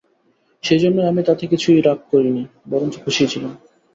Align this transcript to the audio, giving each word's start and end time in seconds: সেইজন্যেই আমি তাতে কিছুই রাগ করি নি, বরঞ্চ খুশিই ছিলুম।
সেইজন্যেই 0.63 1.09
আমি 1.11 1.21
তাতে 1.27 1.43
কিছুই 1.51 1.79
রাগ 1.81 1.99
করি 2.11 2.29
নি, 2.35 2.43
বরঞ্চ 2.69 2.95
খুশিই 3.03 3.29
ছিলুম। 3.31 3.53